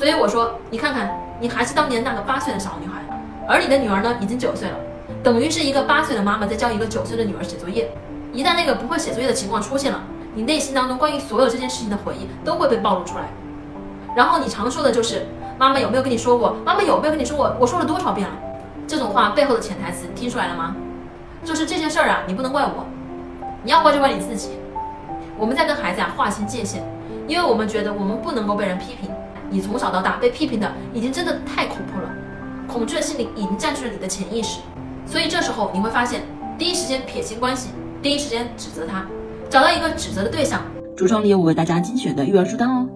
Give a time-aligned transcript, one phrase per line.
[0.00, 3.02] 所以我说，你看看，你还是当年那个八岁的小女孩，
[3.46, 4.74] 而你的女儿呢，已经九岁了，
[5.22, 7.90] 等于是一个八岁的妈妈在教一个九岁的女儿写作业。
[8.32, 10.00] 一旦那个不会写作业的情况出现了，
[10.32, 13.24] 你内心当中关于所有这件事情的回忆都会被暴露出来。
[14.16, 15.26] 然后你常说的就是，
[15.58, 16.56] 妈妈有没有跟你说过？
[16.64, 17.54] 妈妈有没有跟你说过？
[17.60, 18.34] 我说了多少遍了？
[18.86, 20.74] 这种话背后的潜台词听出来了吗？
[21.44, 22.86] 就是这件事儿啊，你不能怪我，
[23.64, 24.52] 你要怪就怪你自己。
[25.36, 26.82] 我们在跟孩子啊划清界限，
[27.28, 29.10] 因为我们觉得我们不能够被人批评。
[29.50, 32.08] 你从小到大被批评的已经真的太恐怖了，
[32.68, 34.60] 恐惧的心理已经占据了你的潜意识，
[35.04, 36.22] 所以这时候你会发现，
[36.56, 39.04] 第一时间撇清关系，第一时间指责他，
[39.50, 40.62] 找到一个指责的对象。
[40.96, 42.88] 橱窗里有我为大家精选的育儿书单哦。